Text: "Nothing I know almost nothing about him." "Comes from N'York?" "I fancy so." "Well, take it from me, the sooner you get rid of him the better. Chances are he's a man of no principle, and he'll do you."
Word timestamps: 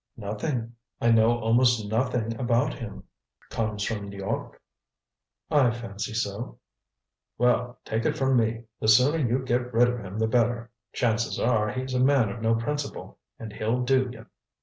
"Nothing 0.17 0.73
I 0.99 1.11
know 1.11 1.29
almost 1.37 1.85
nothing 1.87 2.35
about 2.39 2.73
him." 2.73 3.03
"Comes 3.51 3.83
from 3.83 4.09
N'York?" 4.09 4.59
"I 5.51 5.69
fancy 5.69 6.15
so." 6.15 6.57
"Well, 7.37 7.79
take 7.85 8.05
it 8.05 8.17
from 8.17 8.35
me, 8.35 8.63
the 8.79 8.87
sooner 8.87 9.19
you 9.19 9.45
get 9.45 9.71
rid 9.71 9.87
of 9.89 9.99
him 9.99 10.17
the 10.17 10.25
better. 10.25 10.71
Chances 10.91 11.37
are 11.39 11.69
he's 11.71 11.93
a 11.93 11.99
man 11.99 12.29
of 12.29 12.41
no 12.41 12.55
principle, 12.55 13.19
and 13.37 13.53
he'll 13.53 13.83
do 13.83 14.09
you." 14.11 14.25